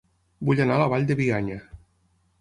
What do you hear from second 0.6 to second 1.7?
anar a La Vall de Bianya